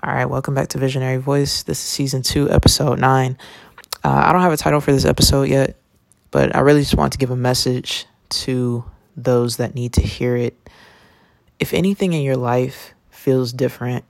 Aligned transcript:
All 0.00 0.14
right, 0.14 0.26
welcome 0.26 0.54
back 0.54 0.68
to 0.68 0.78
Visionary 0.78 1.16
Voice. 1.16 1.64
This 1.64 1.78
is 1.78 1.84
season 1.84 2.22
two, 2.22 2.48
episode 2.48 3.00
nine. 3.00 3.36
Uh, 4.04 4.22
I 4.26 4.32
don't 4.32 4.42
have 4.42 4.52
a 4.52 4.56
title 4.56 4.80
for 4.80 4.92
this 4.92 5.04
episode 5.04 5.48
yet, 5.48 5.76
but 6.30 6.54
I 6.54 6.60
really 6.60 6.82
just 6.82 6.94
want 6.94 7.14
to 7.14 7.18
give 7.18 7.32
a 7.32 7.36
message 7.36 8.06
to 8.28 8.84
those 9.16 9.56
that 9.56 9.74
need 9.74 9.94
to 9.94 10.00
hear 10.00 10.36
it. 10.36 10.56
If 11.58 11.74
anything 11.74 12.12
in 12.12 12.22
your 12.22 12.36
life 12.36 12.94
feels 13.10 13.52
different 13.52 14.04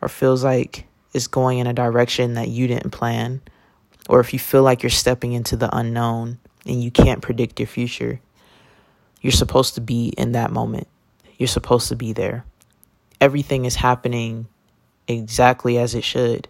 or 0.00 0.08
feels 0.08 0.42
like 0.42 0.88
it's 1.14 1.28
going 1.28 1.58
in 1.58 1.68
a 1.68 1.74
direction 1.74 2.34
that 2.34 2.48
you 2.48 2.66
didn't 2.66 2.90
plan, 2.90 3.40
or 4.08 4.18
if 4.18 4.32
you 4.32 4.40
feel 4.40 4.64
like 4.64 4.82
you're 4.82 4.90
stepping 4.90 5.32
into 5.32 5.56
the 5.56 5.74
unknown 5.74 6.38
and 6.66 6.82
you 6.82 6.90
can't 6.90 7.22
predict 7.22 7.60
your 7.60 7.68
future, 7.68 8.20
you're 9.20 9.30
supposed 9.30 9.76
to 9.76 9.80
be 9.80 10.08
in 10.18 10.32
that 10.32 10.50
moment. 10.50 10.88
You're 11.38 11.46
supposed 11.46 11.88
to 11.90 11.94
be 11.94 12.12
there. 12.12 12.44
Everything 13.20 13.64
is 13.64 13.76
happening 13.76 14.48
exactly 15.08 15.78
as 15.78 15.94
it 15.94 16.04
should. 16.04 16.48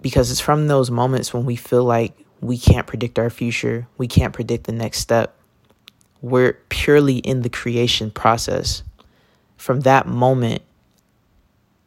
Because 0.00 0.30
it's 0.30 0.40
from 0.40 0.68
those 0.68 0.90
moments 0.90 1.34
when 1.34 1.44
we 1.44 1.56
feel 1.56 1.84
like 1.84 2.16
we 2.40 2.58
can't 2.58 2.86
predict 2.86 3.18
our 3.18 3.30
future, 3.30 3.86
we 3.98 4.08
can't 4.08 4.32
predict 4.32 4.64
the 4.64 4.72
next 4.72 4.98
step. 4.98 5.36
We're 6.22 6.54
purely 6.68 7.18
in 7.18 7.42
the 7.42 7.50
creation 7.50 8.10
process. 8.10 8.82
From 9.56 9.80
that 9.80 10.06
moment, 10.06 10.62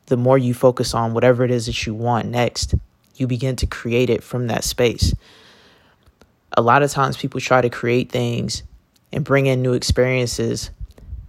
the 0.07 0.17
more 0.17 0.37
you 0.37 0.53
focus 0.53 0.93
on 0.93 1.13
whatever 1.13 1.43
it 1.43 1.51
is 1.51 1.65
that 1.65 1.85
you 1.85 1.93
want 1.93 2.27
next, 2.27 2.75
you 3.15 3.27
begin 3.27 3.55
to 3.57 3.67
create 3.67 4.09
it 4.09 4.23
from 4.23 4.47
that 4.47 4.63
space. 4.63 5.13
A 6.55 6.61
lot 6.61 6.83
of 6.83 6.91
times 6.91 7.17
people 7.17 7.39
try 7.39 7.61
to 7.61 7.69
create 7.69 8.11
things 8.11 8.63
and 9.11 9.23
bring 9.23 9.45
in 9.45 9.61
new 9.61 9.73
experiences 9.73 10.69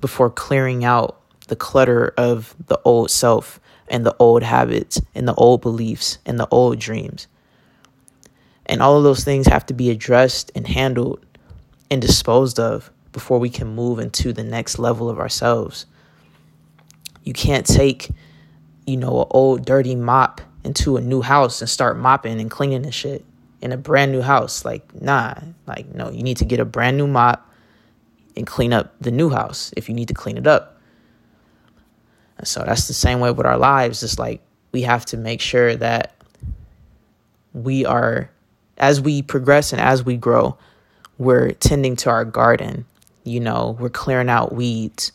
before 0.01 0.29
clearing 0.29 0.85
out 0.85 1.21
the 1.49 1.57
clutter 1.57 2.15
of 2.17 2.55
the 2.67 2.81
old 2.85 3.11
self 3.11 3.61
and 3.89 4.05
the 4.07 4.17
old 4.19 4.43
habits 4.43 5.01
and 5.15 5.29
the 5.29 5.35
old 5.35 5.61
beliefs 5.61 6.19
and 6.25 6.39
the 6.39 6.49
old 6.51 6.79
dreams. 6.79 7.27
And 8.67 8.81
all 8.81 8.97
of 8.97 9.05
those 9.05 9.25
things 9.25 9.47
have 9.47 9.67
to 9.67 9.75
be 9.75 9.91
addressed 9.91 10.51
and 10.55 10.67
handled 10.67 11.25
and 11.91 12.01
disposed 12.01 12.59
of 12.59 12.91
before 13.13 13.39
we 13.39 13.51
can 13.51 13.75
move 13.75 13.99
into 13.99 14.33
the 14.33 14.43
next 14.43 14.79
level 14.79 15.11
of 15.11 15.19
ourselves. 15.19 15.87
You 17.23 17.33
can't 17.33 17.67
take, 17.67 18.11
you 18.87 18.97
know, 18.97 19.23
an 19.23 19.27
old 19.31 19.65
dirty 19.65 19.95
mop 19.95 20.41
into 20.65 20.97
a 20.97 21.01
new 21.01 21.21
house 21.21 21.61
and 21.61 21.69
start 21.69 21.99
mopping 21.99 22.41
and 22.41 22.51
cleaning 22.51 22.83
the 22.83 22.93
shit 22.93 23.25
in 23.61 23.73
a 23.73 23.77
brand 23.77 24.13
new 24.13 24.23
house. 24.23 24.65
Like, 24.65 25.01
nah, 25.01 25.35
like, 25.67 25.95
no, 25.95 26.11
you 26.11 26.23
need 26.23 26.39
to 26.39 26.45
get 26.45 26.59
a 26.59 26.65
brand 26.65 26.97
new 26.97 27.07
mop 27.07 27.51
and 28.37 28.47
clean 28.47 28.73
up 28.73 28.95
the 29.01 29.11
new 29.11 29.31
house 29.31 29.73
if 29.77 29.89
you 29.89 29.95
need 29.95 30.09
to 30.09 30.15
clean 30.15 30.37
it 30.39 30.47
up. 30.47 30.74
And 32.39 32.49
so 32.49 32.63
that's 32.65 32.89
the 32.89 32.95
same 32.95 33.21
way 33.21 33.31
with 33.31 33.47
our 33.47 33.59
lives. 33.59 34.03
It's 34.03 34.19
like 34.19 34.41
we 34.73 34.83
have 34.83 35.05
to 35.07 35.17
make 35.17 35.41
sure 35.41 35.77
that 35.77 36.15
we 37.53 37.85
are, 37.85 38.31
as 38.79 39.01
we 39.01 39.23
progress 39.23 39.73
and 39.73 39.81
as 39.81 40.05
we 40.05 40.17
grow, 40.17 40.57
we're 41.19 41.53
tending 41.53 41.97
to 41.97 42.11
our 42.11 42.25
garden. 42.25 42.85
You 43.23 43.41
know, 43.41 43.77
we're 43.79 43.89
clearing 43.89 44.29
out 44.29 44.55
weeds. 44.55 45.13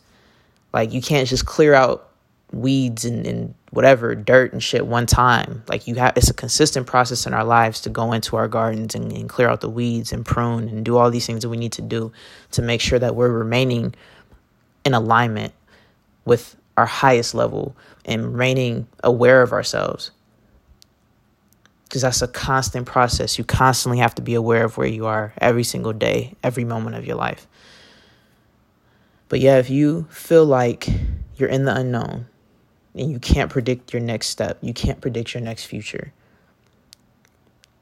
Like 0.73 0.93
you 0.93 1.01
can't 1.01 1.27
just 1.27 1.45
clear 1.45 1.73
out 1.73 2.09
weeds 2.51 3.05
and, 3.05 3.27
and 3.27 3.53
whatever 3.71 4.15
dirt 4.15 4.53
and 4.53 4.63
shit 4.63 4.87
one 4.87 5.05
time. 5.05 5.63
Like 5.67 5.87
you 5.87 5.95
have, 5.95 6.13
it's 6.15 6.29
a 6.29 6.33
consistent 6.33 6.87
process 6.87 7.27
in 7.27 7.33
our 7.33 7.43
lives 7.43 7.81
to 7.81 7.89
go 7.89 8.11
into 8.13 8.35
our 8.35 8.47
gardens 8.47 8.95
and, 8.95 9.11
and 9.11 9.29
clear 9.29 9.49
out 9.49 9.61
the 9.61 9.69
weeds 9.69 10.11
and 10.11 10.25
prune 10.25 10.67
and 10.69 10.83
do 10.83 10.97
all 10.97 11.11
these 11.11 11.27
things 11.27 11.43
that 11.43 11.49
we 11.49 11.57
need 11.57 11.73
to 11.73 11.81
do 11.81 12.11
to 12.51 12.61
make 12.61 12.81
sure 12.81 12.97
that 12.97 13.15
we're 13.15 13.29
remaining 13.29 13.93
in 14.85 14.93
alignment 14.93 15.53
with 16.25 16.55
our 16.79 16.85
highest 16.85 17.35
level 17.35 17.75
and 18.05 18.23
remaining 18.23 18.87
aware 19.03 19.41
of 19.41 19.51
ourselves. 19.51 20.11
Because 21.83 22.03
that's 22.03 22.21
a 22.21 22.27
constant 22.29 22.85
process. 22.85 23.37
You 23.37 23.43
constantly 23.43 23.97
have 23.97 24.15
to 24.15 24.21
be 24.21 24.33
aware 24.33 24.63
of 24.63 24.77
where 24.77 24.87
you 24.87 25.05
are 25.05 25.33
every 25.41 25.65
single 25.65 25.91
day, 25.91 26.35
every 26.41 26.63
moment 26.63 26.95
of 26.95 27.03
your 27.03 27.17
life. 27.17 27.47
But 29.27 29.41
yeah, 29.41 29.57
if 29.57 29.69
you 29.69 30.07
feel 30.09 30.45
like 30.45 30.87
you're 31.35 31.49
in 31.49 31.65
the 31.65 31.75
unknown 31.75 32.27
and 32.95 33.11
you 33.11 33.19
can't 33.19 33.51
predict 33.51 33.91
your 33.91 34.01
next 34.01 34.27
step, 34.27 34.57
you 34.61 34.73
can't 34.73 35.01
predict 35.01 35.33
your 35.33 35.43
next 35.43 35.65
future, 35.65 36.13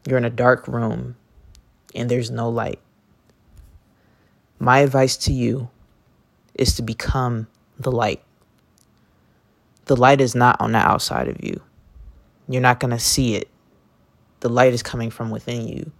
you're 0.07 0.17
in 0.17 0.25
a 0.25 0.31
dark 0.31 0.67
room 0.67 1.15
and 1.93 2.09
there's 2.09 2.31
no 2.31 2.49
light. 2.49 2.79
My 4.57 4.79
advice 4.79 5.17
to 5.17 5.33
you 5.33 5.69
is 6.55 6.75
to 6.77 6.81
become 6.81 7.45
the 7.77 7.91
light 7.91 8.23
the 9.87 9.95
light 9.95 10.21
is 10.21 10.35
not 10.35 10.59
on 10.59 10.73
the 10.73 10.77
outside 10.77 11.27
of 11.27 11.43
you. 11.43 11.61
You're 12.47 12.61
not 12.61 12.79
going 12.79 12.91
to 12.91 12.99
see 12.99 13.35
it. 13.35 13.49
The 14.41 14.49
light 14.49 14.73
is 14.73 14.83
coming 14.83 15.09
from 15.09 15.29
within 15.29 15.67
you. 15.67 15.91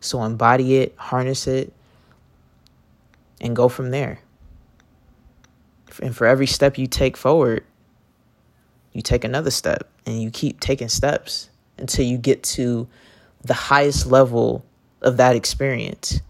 So 0.00 0.22
embody 0.22 0.76
it, 0.76 0.94
harness 0.96 1.46
it, 1.46 1.72
and 3.40 3.56
go 3.56 3.68
from 3.68 3.90
there. 3.90 4.20
And 6.02 6.16
for 6.16 6.26
every 6.26 6.46
step 6.46 6.78
you 6.78 6.86
take 6.86 7.16
forward, 7.16 7.64
you 8.92 9.02
take 9.02 9.24
another 9.24 9.50
step 9.50 9.88
and 10.06 10.20
you 10.22 10.30
keep 10.30 10.60
taking 10.60 10.88
steps 10.88 11.50
until 11.78 12.04
you 12.04 12.18
get 12.18 12.42
to 12.42 12.88
the 13.42 13.54
highest 13.54 14.06
level 14.06 14.64
of 15.02 15.16
that 15.16 15.36
experience. 15.36 16.20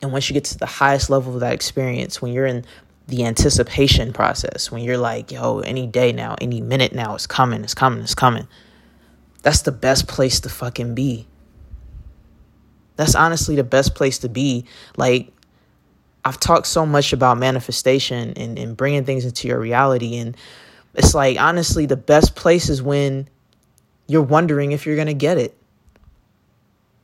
And 0.00 0.12
once 0.12 0.28
you 0.28 0.34
get 0.34 0.44
to 0.44 0.58
the 0.58 0.66
highest 0.66 1.10
level 1.10 1.34
of 1.34 1.40
that 1.40 1.52
experience, 1.52 2.20
when 2.20 2.32
you're 2.32 2.46
in 2.46 2.64
the 3.08 3.24
anticipation 3.24 4.12
process 4.12 4.70
when 4.70 4.82
you're 4.82 4.98
like, 4.98 5.30
yo, 5.30 5.60
any 5.60 5.86
day 5.86 6.12
now, 6.12 6.36
any 6.40 6.60
minute 6.60 6.92
now, 6.92 7.14
it's 7.14 7.26
coming, 7.26 7.62
it's 7.64 7.74
coming, 7.74 8.02
it's 8.02 8.14
coming. 8.14 8.46
That's 9.42 9.62
the 9.62 9.72
best 9.72 10.06
place 10.06 10.40
to 10.40 10.48
fucking 10.48 10.94
be. 10.94 11.26
That's 12.96 13.14
honestly 13.14 13.56
the 13.56 13.64
best 13.64 13.94
place 13.94 14.18
to 14.18 14.28
be. 14.28 14.66
Like, 14.96 15.32
I've 16.24 16.38
talked 16.38 16.66
so 16.66 16.86
much 16.86 17.12
about 17.12 17.38
manifestation 17.38 18.34
and, 18.36 18.58
and 18.58 18.76
bringing 18.76 19.04
things 19.04 19.24
into 19.24 19.48
your 19.48 19.58
reality. 19.58 20.16
And 20.18 20.36
it's 20.94 21.14
like, 21.14 21.40
honestly, 21.40 21.86
the 21.86 21.96
best 21.96 22.36
place 22.36 22.68
is 22.68 22.82
when 22.82 23.28
you're 24.06 24.22
wondering 24.22 24.72
if 24.72 24.86
you're 24.86 24.94
going 24.96 25.08
to 25.08 25.14
get 25.14 25.38
it 25.38 25.56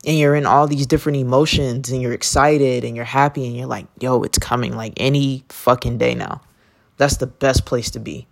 and 0.05 0.17
you're 0.17 0.35
in 0.35 0.45
all 0.45 0.67
these 0.67 0.87
different 0.87 1.17
emotions 1.17 1.89
and 1.89 2.01
you're 2.01 2.13
excited 2.13 2.83
and 2.83 2.95
you're 2.95 3.05
happy 3.05 3.45
and 3.45 3.55
you're 3.55 3.67
like, 3.67 3.85
yo, 3.99 4.23
it's 4.23 4.39
coming 4.39 4.75
like 4.75 4.93
any 4.97 5.43
fucking 5.49 5.97
day 5.97 6.15
now. 6.15 6.41
That's 6.97 7.17
the 7.17 7.27
best 7.27 7.65
place 7.65 7.91
to 7.91 7.99
be. 7.99 8.27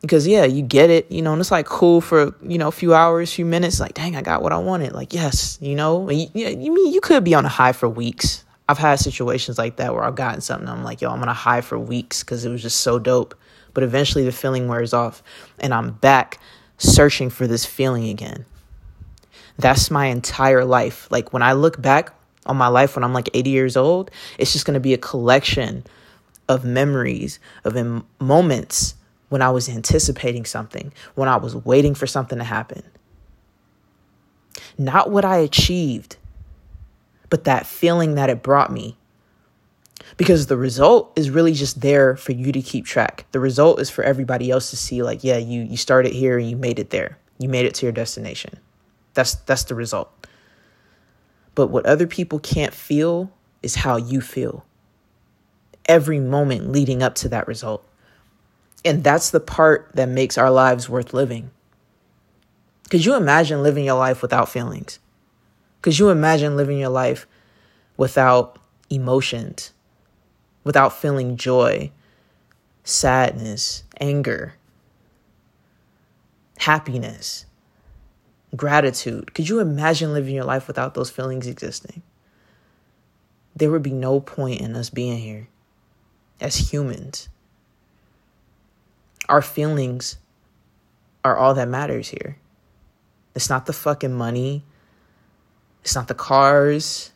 Because 0.00 0.26
yeah, 0.26 0.44
you 0.44 0.62
get 0.62 0.90
it, 0.90 1.10
you 1.10 1.22
know, 1.22 1.32
and 1.32 1.40
it's 1.40 1.50
like 1.50 1.66
cool 1.66 2.00
for, 2.00 2.34
you 2.42 2.58
know, 2.58 2.68
a 2.68 2.72
few 2.72 2.92
hours, 2.94 3.32
few 3.32 3.44
minutes, 3.44 3.78
like, 3.78 3.94
dang, 3.94 4.16
I 4.16 4.22
got 4.22 4.42
what 4.42 4.52
I 4.52 4.58
wanted. 4.58 4.92
Like, 4.92 5.12
yes, 5.12 5.58
you 5.60 5.76
know, 5.76 6.10
you, 6.10 6.28
you 6.34 6.72
mean 6.72 6.92
you 6.92 7.00
could 7.00 7.22
be 7.22 7.34
on 7.34 7.44
a 7.44 7.48
high 7.48 7.72
for 7.72 7.88
weeks. 7.88 8.44
I've 8.68 8.78
had 8.78 8.96
situations 8.96 9.58
like 9.58 9.76
that 9.76 9.94
where 9.94 10.02
I've 10.02 10.14
gotten 10.14 10.40
something, 10.40 10.68
I'm 10.68 10.82
like, 10.82 11.00
yo, 11.00 11.10
I'm 11.10 11.22
on 11.22 11.28
a 11.28 11.34
high 11.34 11.60
for 11.60 11.78
weeks 11.78 12.22
because 12.22 12.44
it 12.44 12.50
was 12.50 12.62
just 12.62 12.80
so 12.80 12.98
dope. 12.98 13.34
But 13.74 13.84
eventually 13.84 14.24
the 14.24 14.32
feeling 14.32 14.68
wears 14.68 14.92
off 14.92 15.22
and 15.58 15.72
I'm 15.72 15.92
back 15.92 16.40
searching 16.78 17.30
for 17.30 17.46
this 17.46 17.64
feeling 17.64 18.08
again 18.08 18.44
that's 19.62 19.90
my 19.90 20.06
entire 20.06 20.64
life. 20.64 21.08
Like 21.10 21.32
when 21.32 21.42
I 21.42 21.52
look 21.52 21.80
back 21.80 22.12
on 22.46 22.56
my 22.56 22.68
life 22.68 22.96
when 22.96 23.04
I'm 23.04 23.14
like 23.14 23.30
80 23.32 23.50
years 23.50 23.76
old, 23.76 24.10
it's 24.38 24.52
just 24.52 24.66
going 24.66 24.74
to 24.74 24.80
be 24.80 24.92
a 24.92 24.98
collection 24.98 25.84
of 26.48 26.64
memories, 26.64 27.38
of 27.64 28.04
moments 28.20 28.96
when 29.28 29.40
I 29.40 29.50
was 29.50 29.68
anticipating 29.68 30.44
something, 30.44 30.92
when 31.14 31.28
I 31.28 31.36
was 31.36 31.56
waiting 31.56 31.94
for 31.94 32.06
something 32.06 32.38
to 32.38 32.44
happen. 32.44 32.82
Not 34.76 35.10
what 35.10 35.24
I 35.24 35.38
achieved, 35.38 36.16
but 37.30 37.44
that 37.44 37.66
feeling 37.66 38.16
that 38.16 38.28
it 38.28 38.42
brought 38.42 38.72
me. 38.72 38.96
Because 40.16 40.48
the 40.48 40.58
result 40.58 41.12
is 41.16 41.30
really 41.30 41.54
just 41.54 41.80
there 41.80 42.16
for 42.16 42.32
you 42.32 42.52
to 42.52 42.60
keep 42.60 42.84
track. 42.84 43.24
The 43.32 43.40
result 43.40 43.80
is 43.80 43.88
for 43.88 44.04
everybody 44.04 44.50
else 44.50 44.70
to 44.70 44.76
see, 44.76 45.02
like, 45.02 45.24
yeah, 45.24 45.38
you, 45.38 45.62
you 45.62 45.76
started 45.76 46.12
here 46.12 46.36
and 46.36 46.50
you 46.50 46.56
made 46.56 46.78
it 46.78 46.90
there. 46.90 47.16
You 47.38 47.48
made 47.48 47.64
it 47.64 47.74
to 47.76 47.86
your 47.86 47.92
destination. 47.92 48.58
That's 49.14 49.34
that's 49.34 49.64
the 49.64 49.74
result. 49.74 50.10
But 51.54 51.68
what 51.68 51.86
other 51.86 52.06
people 52.06 52.38
can't 52.38 52.72
feel 52.72 53.30
is 53.62 53.76
how 53.76 53.96
you 53.96 54.20
feel. 54.20 54.64
Every 55.86 56.18
moment 56.18 56.72
leading 56.72 57.02
up 57.02 57.14
to 57.16 57.28
that 57.28 57.46
result. 57.46 57.86
And 58.84 59.04
that's 59.04 59.30
the 59.30 59.40
part 59.40 59.90
that 59.94 60.08
makes 60.08 60.38
our 60.38 60.50
lives 60.50 60.88
worth 60.88 61.12
living. 61.12 61.50
Could 62.90 63.04
you 63.04 63.14
imagine 63.14 63.62
living 63.62 63.84
your 63.84 63.98
life 63.98 64.22
without 64.22 64.48
feelings? 64.48 64.98
Could 65.82 65.98
you 65.98 66.10
imagine 66.10 66.56
living 66.56 66.78
your 66.78 66.90
life 66.90 67.26
without 67.96 68.58
emotions, 68.90 69.72
without 70.64 70.92
feeling 70.92 71.36
joy, 71.36 71.90
sadness, 72.84 73.84
anger, 74.00 74.54
happiness? 76.58 77.46
Gratitude. 78.56 79.34
Could 79.34 79.48
you 79.48 79.60
imagine 79.60 80.12
living 80.12 80.34
your 80.34 80.44
life 80.44 80.66
without 80.66 80.94
those 80.94 81.10
feelings 81.10 81.46
existing? 81.46 82.02
There 83.54 83.70
would 83.70 83.82
be 83.82 83.92
no 83.92 84.20
point 84.20 84.60
in 84.60 84.74
us 84.76 84.90
being 84.90 85.18
here 85.18 85.48
as 86.40 86.72
humans. 86.72 87.28
Our 89.28 89.42
feelings 89.42 90.16
are 91.24 91.36
all 91.36 91.54
that 91.54 91.68
matters 91.68 92.08
here. 92.08 92.36
It's 93.34 93.48
not 93.48 93.66
the 93.66 93.72
fucking 93.72 94.12
money. 94.12 94.64
It's 95.82 95.94
not 95.94 96.08
the 96.08 96.14
cars. 96.14 97.12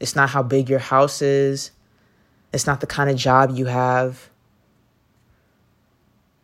It's 0.00 0.16
not 0.16 0.30
how 0.30 0.42
big 0.42 0.68
your 0.68 0.78
house 0.78 1.22
is. 1.22 1.70
It's 2.52 2.66
not 2.66 2.80
the 2.80 2.86
kind 2.86 3.10
of 3.10 3.16
job 3.16 3.50
you 3.54 3.66
have. 3.66 4.30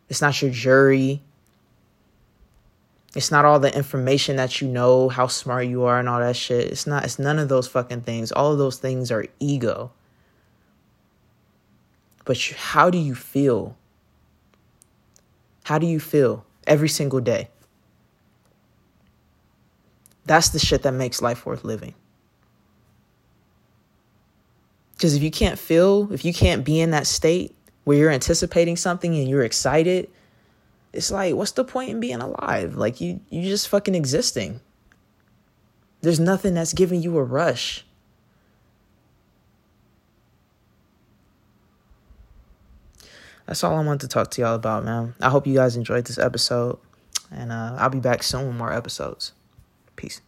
It's 0.09 0.21
not 0.21 0.39
your 0.41 0.51
jury. 0.51 1.21
It's 3.15 3.31
not 3.31 3.45
all 3.45 3.59
the 3.59 3.75
information 3.75 4.37
that 4.37 4.59
you 4.59 4.67
know, 4.67 5.07
how 5.07 5.27
smart 5.27 5.67
you 5.67 5.83
are, 5.83 5.99
and 5.99 6.09
all 6.09 6.19
that 6.19 6.35
shit. 6.35 6.71
It's 6.71 6.87
not, 6.87 7.03
it's 7.03 7.19
none 7.19 7.37
of 7.37 7.47
those 7.47 7.67
fucking 7.67 8.01
things. 8.01 8.31
All 8.31 8.51
of 8.51 8.57
those 8.57 8.77
things 8.77 9.11
are 9.11 9.25
ego. 9.39 9.91
But 12.25 12.41
how 12.57 12.89
do 12.89 12.97
you 12.97 13.13
feel? 13.13 13.77
How 15.65 15.77
do 15.77 15.85
you 15.85 15.99
feel 15.99 16.45
every 16.65 16.89
single 16.89 17.19
day? 17.19 17.49
That's 20.25 20.49
the 20.49 20.59
shit 20.59 20.83
that 20.83 20.93
makes 20.93 21.21
life 21.21 21.45
worth 21.45 21.63
living. 21.63 21.93
Because 24.93 25.15
if 25.15 25.21
you 25.21 25.31
can't 25.31 25.59
feel, 25.59 26.11
if 26.13 26.23
you 26.23 26.33
can't 26.33 26.63
be 26.63 26.79
in 26.79 26.91
that 26.91 27.07
state 27.07 27.53
where 27.83 27.97
you're 27.97 28.09
anticipating 28.09 28.77
something 28.77 29.13
and 29.13 29.27
you're 29.27 29.43
excited, 29.43 30.09
it's 30.93 31.11
like, 31.11 31.33
what's 31.33 31.51
the 31.51 31.65
point 31.65 31.89
in 31.89 31.99
being 31.99 32.21
alive? 32.21 32.75
Like 32.75 33.01
you 33.01 33.19
you 33.29 33.41
just 33.41 33.67
fucking 33.67 33.95
existing. 33.95 34.61
There's 36.01 36.19
nothing 36.19 36.53
that's 36.53 36.73
giving 36.73 37.01
you 37.01 37.17
a 37.17 37.23
rush. 37.23 37.85
That's 43.45 43.63
all 43.63 43.75
I 43.75 43.83
want 43.83 44.01
to 44.01 44.07
talk 44.07 44.31
to 44.31 44.41
y'all 44.41 44.55
about, 44.55 44.85
man. 44.85 45.15
I 45.19 45.29
hope 45.29 45.47
you 45.47 45.53
guys 45.53 45.75
enjoyed 45.75 46.05
this 46.05 46.17
episode. 46.17 46.77
And 47.31 47.51
uh, 47.51 47.75
I'll 47.77 47.89
be 47.89 47.99
back 47.99 48.23
soon 48.23 48.47
with 48.47 48.55
more 48.55 48.71
episodes. 48.71 49.33
Peace. 49.95 50.21